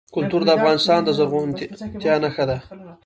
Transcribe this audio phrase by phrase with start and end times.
[0.15, 2.57] کلتور د افغانستان د زرغونتیا نښه ده.